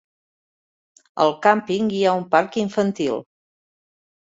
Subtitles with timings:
[1.25, 3.23] Al càmping hi ha un parc infantil.